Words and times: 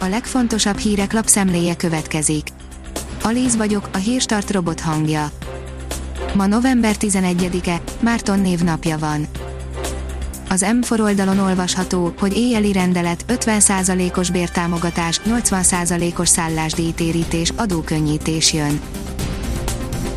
a 0.00 0.08
legfontosabb 0.08 0.78
hírek 0.78 1.12
lapszemléje 1.12 1.76
következik. 1.76 2.48
Alíz 3.22 3.56
vagyok, 3.56 3.88
a 3.92 3.96
hírstart 3.96 4.50
robot 4.50 4.80
hangja. 4.80 5.30
Ma 6.34 6.46
november 6.46 6.94
11-e, 6.98 7.80
Márton 8.00 8.40
névnapja 8.40 8.98
van. 8.98 9.26
Az 10.48 10.66
M4 10.80 11.00
oldalon 11.00 11.38
olvasható, 11.38 12.14
hogy 12.18 12.36
éjjeli 12.36 12.72
rendelet, 12.72 13.24
50%-os 13.28 14.30
bértámogatás, 14.30 15.20
80%-os 15.24 16.28
szállásdíjtérítés, 16.28 17.52
adókönnyítés 17.56 18.52
jön. 18.52 18.80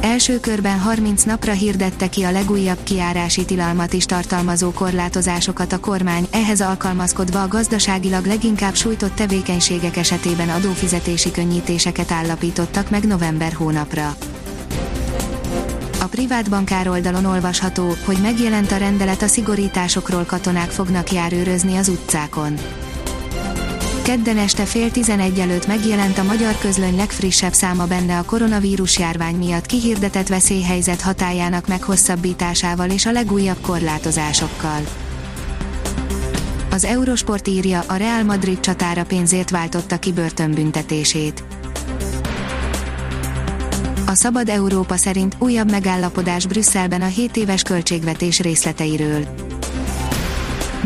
Első 0.00 0.40
körben 0.40 0.78
30 0.78 1.22
napra 1.22 1.52
hirdette 1.52 2.08
ki 2.08 2.22
a 2.22 2.30
legújabb 2.30 2.82
kiárási 2.82 3.44
tilalmat 3.44 3.92
is 3.92 4.04
tartalmazó 4.04 4.70
korlátozásokat 4.70 5.72
a 5.72 5.80
kormány, 5.80 6.26
ehhez 6.30 6.60
alkalmazkodva 6.60 7.42
a 7.42 7.48
gazdaságilag 7.48 8.26
leginkább 8.26 8.74
sújtott 8.74 9.14
tevékenységek 9.14 9.96
esetében 9.96 10.48
adófizetési 10.48 11.30
könnyítéseket 11.30 12.10
állapítottak 12.10 12.90
meg 12.90 13.04
november 13.04 13.52
hónapra. 13.52 14.16
A 16.00 16.04
privát 16.04 16.50
bankár 16.50 16.88
oldalon 16.88 17.24
olvasható, 17.24 17.94
hogy 18.04 18.18
megjelent 18.22 18.72
a 18.72 18.76
rendelet 18.76 19.22
a 19.22 19.26
szigorításokról 19.26 20.24
katonák 20.24 20.70
fognak 20.70 21.12
járőrözni 21.12 21.76
az 21.76 21.88
utcákon. 21.88 22.54
Kedden 24.08 24.38
este 24.38 24.64
fél 24.64 24.90
tizenegy 24.90 25.38
előtt 25.38 25.66
megjelent 25.66 26.18
a 26.18 26.22
magyar 26.22 26.58
közlöny 26.58 26.96
legfrissebb 26.96 27.52
száma 27.52 27.86
benne 27.86 28.18
a 28.18 28.24
koronavírus 28.24 28.98
járvány 28.98 29.34
miatt 29.34 29.66
kihirdetett 29.66 30.26
veszélyhelyzet 30.28 31.00
hatájának 31.00 31.66
meghosszabbításával 31.66 32.90
és 32.90 33.06
a 33.06 33.12
legújabb 33.12 33.60
korlátozásokkal. 33.60 34.80
Az 36.70 36.84
Eurosport 36.84 37.48
írja, 37.48 37.82
a 37.86 37.96
Real 37.96 38.22
Madrid 38.22 38.60
csatára 38.60 39.04
pénzért 39.04 39.50
váltotta 39.50 39.98
ki 39.98 40.12
börtönbüntetését. 40.12 41.44
A 44.06 44.14
Szabad 44.14 44.48
Európa 44.48 44.96
szerint 44.96 45.36
újabb 45.38 45.70
megállapodás 45.70 46.46
Brüsszelben 46.46 47.02
a 47.02 47.06
7 47.06 47.36
éves 47.36 47.62
költségvetés 47.62 48.40
részleteiről. 48.40 49.26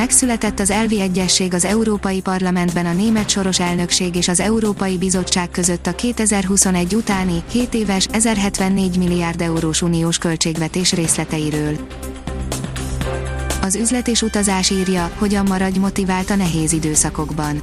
Megszületett 0.00 0.60
az 0.60 0.70
elvi 0.70 1.00
egyesség 1.00 1.54
az 1.54 1.64
Európai 1.64 2.20
Parlamentben 2.20 2.86
a 2.86 2.92
német 2.92 3.28
soros 3.28 3.60
elnökség 3.60 4.14
és 4.14 4.28
az 4.28 4.40
Európai 4.40 4.98
Bizottság 4.98 5.50
között 5.50 5.86
a 5.86 5.94
2021 5.94 6.94
utáni, 6.94 7.42
7 7.50 7.74
éves, 7.74 8.06
1074 8.12 8.98
milliárd 8.98 9.40
eurós 9.40 9.82
uniós 9.82 10.18
költségvetés 10.18 10.92
részleteiről. 10.92 11.76
Az 13.62 13.74
üzlet 13.74 14.08
és 14.08 14.22
utazás 14.22 14.70
írja, 14.70 15.10
hogyan 15.18 15.46
maradj 15.48 15.78
motivált 15.78 16.30
a 16.30 16.36
nehéz 16.36 16.72
időszakokban 16.72 17.62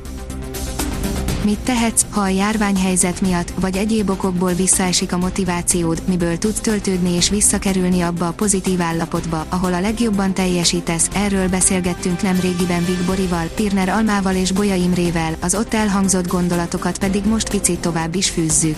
Mit 1.48 1.60
tehetsz, 1.60 2.06
ha 2.10 2.22
a 2.22 2.28
járványhelyzet 2.28 3.22
miatt, 3.22 3.54
vagy 3.60 3.78
egyéb 3.78 4.10
okokból 4.10 4.54
visszaesik 4.54 5.14
a 5.14 5.18
motivációd, 5.18 6.02
miből 6.08 6.38
tudsz 6.38 6.60
töltődni 6.60 7.16
és 7.16 7.30
visszakerülni 7.30 8.02
abba 8.02 8.28
a 8.28 8.32
pozitív 8.32 8.82
állapotba, 8.82 9.46
ahol 9.50 9.74
a 9.74 9.80
legjobban 9.80 10.34
teljesítesz, 10.34 11.10
erről 11.14 11.50
beszélgettünk 11.50 12.22
nem 12.22 12.40
régiben 12.40 12.86
Vig 12.86 13.06
Borival, 13.06 13.46
Pirner 13.56 13.90
Almával 13.90 14.36
és 14.36 14.52
Bolya 14.52 14.76
Imrével, 14.76 15.36
az 15.40 15.56
ott 15.56 15.74
elhangzott 15.74 16.28
gondolatokat 16.28 16.98
pedig 16.98 17.26
most 17.26 17.50
picit 17.50 17.80
tovább 17.80 18.16
is 18.16 18.30
fűzzük. 18.30 18.78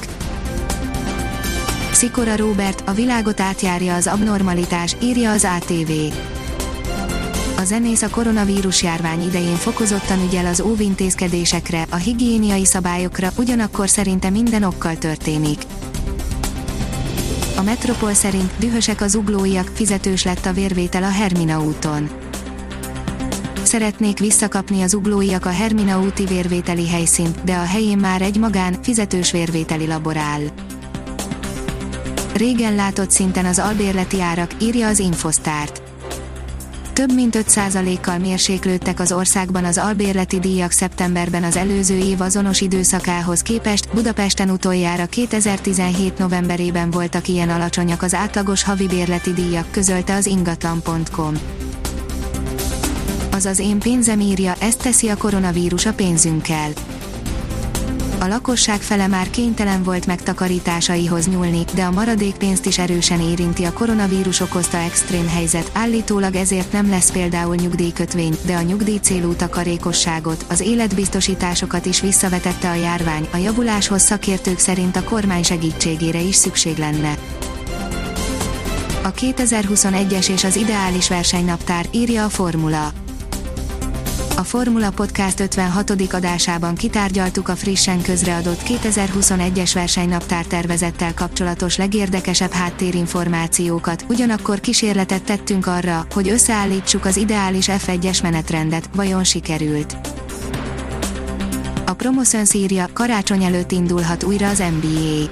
Szikora 1.92 2.36
Robert, 2.36 2.84
a 2.86 2.92
világot 2.92 3.40
átjárja 3.40 3.96
az 3.96 4.08
abnormalitás, 4.08 4.96
írja 5.02 5.32
az 5.32 5.48
ATV 5.58 5.92
a 7.60 7.64
zenész 7.64 8.02
a 8.02 8.10
koronavírus 8.10 8.84
járvány 8.84 9.22
idején 9.22 9.56
fokozottan 9.56 10.24
ügyel 10.24 10.46
az 10.46 10.62
óvintézkedésekre, 10.62 11.86
a 11.90 11.96
higiéniai 11.96 12.66
szabályokra, 12.66 13.30
ugyanakkor 13.38 13.90
szerinte 13.90 14.30
minden 14.30 14.64
okkal 14.64 14.98
történik. 14.98 15.62
A 17.58 17.62
Metropol 17.62 18.14
szerint 18.14 18.52
dühösek 18.60 19.02
az 19.02 19.16
uglóiak, 19.16 19.72
fizetős 19.74 20.24
lett 20.24 20.46
a 20.46 20.54
vérvétel 20.54 21.04
a 21.04 21.10
Hermina 21.10 21.64
úton. 21.64 22.10
Szeretnék 23.64 24.20
visszakapni 24.20 24.82
az 24.82 24.94
uglóiak 24.94 25.46
a 25.46 25.50
Hermina 25.50 26.02
úti 26.02 26.26
vérvételi 26.26 26.88
helyszínt, 26.88 27.44
de 27.44 27.54
a 27.54 27.66
helyén 27.66 27.98
már 27.98 28.22
egy 28.22 28.38
magán, 28.38 28.76
fizetős 28.82 29.32
vérvételi 29.32 29.88
labor 29.88 30.18
áll. 30.18 30.42
Régen 32.34 32.76
látott 32.76 33.12
szinten 33.12 33.46
az 33.46 33.60
albérleti 33.60 34.22
árak, 34.22 34.52
írja 34.62 34.88
az 34.88 35.00
Infosztárt 35.00 35.79
több 37.00 37.14
mint 37.14 37.36
5%-kal 37.38 38.18
mérséklődtek 38.18 39.00
az 39.00 39.12
országban 39.12 39.66
az 39.66 39.78
albérleti 39.78 40.40
díjak 40.40 40.72
szeptemberben 40.72 41.44
az 41.44 41.56
előző 41.56 41.98
év 41.98 42.22
azonos 42.22 42.62
időszakához 42.62 43.42
képest, 43.42 43.94
Budapesten 43.94 44.50
utoljára 44.50 45.06
2017 45.06 46.18
novemberében 46.18 46.92
voltak 46.92 47.28
ilyen 47.28 47.50
alacsonyak 47.50 48.02
az 48.02 48.14
átlagos 48.14 48.64
havi 48.64 48.88
bérleti 48.88 49.34
díjak, 49.34 49.72
közölte 49.72 50.16
az 50.16 50.26
ingatlan.com. 50.26 51.34
Azaz 53.32 53.60
én 53.60 53.80
pénzem 53.80 54.20
írja, 54.20 54.54
ezt 54.60 54.82
teszi 54.82 55.10
a 55.10 55.18
koronavírus 55.18 55.86
a 55.86 55.94
pénzünkkel 55.94 56.70
a 58.20 58.28
lakosság 58.28 58.82
fele 58.82 59.08
már 59.08 59.30
kénytelen 59.30 59.84
volt 59.84 60.06
megtakarításaihoz 60.06 61.28
nyúlni, 61.28 61.64
de 61.76 61.84
a 61.84 61.92
maradék 61.92 62.36
pénzt 62.36 62.66
is 62.66 62.78
erősen 62.78 63.20
érinti. 63.22 63.64
A 63.64 63.74
koronavírus 63.74 64.40
okozta 64.40 64.78
extrém 64.78 65.28
helyzet, 65.28 65.72
állítólag 65.74 66.36
ezért 66.36 66.72
nem 66.72 66.90
lesz 66.90 67.12
például 67.12 67.56
nyugdíjkötvény, 67.56 68.38
de 68.46 68.56
a 68.56 68.62
nyugdíj 68.62 68.98
célú 68.98 69.34
takarékosságot, 69.34 70.46
az 70.50 70.60
életbiztosításokat 70.60 71.86
is 71.86 72.02
visszavetette 72.02 72.70
a 72.70 72.74
járvány, 72.74 73.28
a 73.32 73.38
javuláshoz 73.38 74.02
szakértők 74.02 74.60
szerint 74.60 74.96
a 74.96 75.04
kormány 75.04 75.44
segítségére 75.44 76.20
is 76.20 76.36
szükség 76.36 76.78
lenne. 76.78 77.18
A 79.04 79.12
2021-es 79.12 80.30
és 80.30 80.44
az 80.44 80.56
ideális 80.56 81.10
versenynaptár 81.10 81.86
írja 81.92 82.26
a 82.26 82.30
Formula 82.30 82.92
a 84.40 84.44
Formula 84.44 84.90
Podcast 84.90 85.40
56. 85.40 86.14
adásában 86.14 86.76
kitárgyaltuk 86.76 87.48
a 87.48 87.56
frissen 87.56 88.02
közreadott 88.02 88.62
2021-es 88.66 89.72
versenynaptár 89.74 90.46
tervezettel 90.46 91.14
kapcsolatos 91.14 91.78
legérdekesebb 91.78 92.52
háttérinformációkat, 92.52 94.06
ugyanakkor 94.10 94.60
kísérletet 94.60 95.24
tettünk 95.24 95.68
arra, 95.68 96.06
hogy 96.14 96.30
összeállítsuk 96.30 97.06
az 97.06 97.18
ideális 97.18 97.66
F1-es 97.70 98.24
menetrendet, 98.24 98.90
vajon 98.96 99.24
sikerült. 99.24 99.98
A 101.86 101.94
Promoszön 101.94 102.46
írja, 102.54 102.88
karácsony 102.94 103.44
előtt 103.44 103.72
indulhat 103.72 104.24
újra 104.24 104.48
az 104.48 104.64
NBA. 104.80 105.30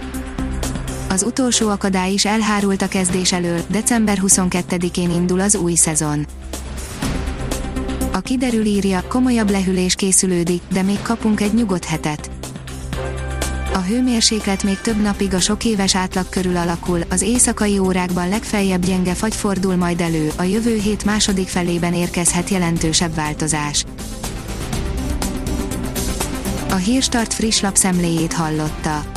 Az 1.09 1.23
utolsó 1.23 1.69
akadály 1.69 2.11
is 2.11 2.25
elhárult 2.25 2.81
a 2.81 2.87
kezdés 2.87 3.31
elől, 3.31 3.59
december 3.67 4.17
22-én 4.21 5.09
indul 5.09 5.39
az 5.39 5.55
új 5.55 5.75
szezon. 5.75 6.25
A 8.17 8.21
kiderül 8.21 8.65
írja, 8.65 9.03
komolyabb 9.07 9.49
lehűlés 9.49 9.95
készülődik, 9.95 10.61
de 10.71 10.81
még 10.81 11.01
kapunk 11.01 11.41
egy 11.41 11.53
nyugodt 11.53 11.85
hetet. 11.85 12.29
A 13.73 13.77
hőmérséklet 13.77 14.63
még 14.63 14.81
több 14.81 15.01
napig 15.01 15.33
a 15.33 15.39
sok 15.39 15.65
éves 15.65 15.95
átlag 15.95 16.29
körül 16.29 16.57
alakul, 16.57 16.99
az 17.09 17.21
éjszakai 17.21 17.79
órákban 17.79 18.29
legfeljebb 18.29 18.85
gyenge 18.85 19.13
fagy 19.13 19.35
fordul 19.35 19.75
majd 19.75 20.01
elő, 20.01 20.31
a 20.37 20.43
jövő 20.43 20.79
hét 20.79 21.05
második 21.05 21.47
felében 21.47 21.93
érkezhet 21.93 22.49
jelentősebb 22.49 23.15
változás. 23.15 23.85
A 26.69 26.75
Hírstart 26.75 27.33
friss 27.33 27.61
lapszemléjét 27.61 28.33
hallotta. 28.33 29.16